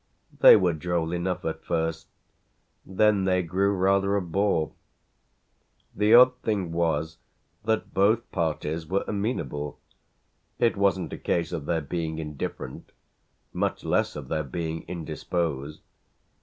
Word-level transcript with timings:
They 0.39 0.55
were 0.55 0.73
droll 0.73 1.11
enough 1.11 1.45
at 1.45 1.63
first; 1.63 2.07
then 2.83 3.25
they 3.25 3.43
grew 3.43 3.71
rather 3.75 4.15
a 4.15 4.21
bore. 4.23 4.71
The 5.95 6.15
odd 6.15 6.35
thing 6.41 6.71
was 6.71 7.19
that 7.65 7.93
both 7.93 8.31
parties 8.31 8.87
were 8.87 9.03
amenable: 9.07 9.79
it 10.57 10.75
wasn't 10.75 11.13
a 11.13 11.19
case 11.19 11.51
of 11.51 11.67
their 11.67 11.81
being 11.81 12.17
indifferent, 12.17 12.93
much 13.53 13.83
less 13.83 14.15
of 14.15 14.27
their 14.27 14.43
being 14.43 14.85
indisposed. 14.87 15.81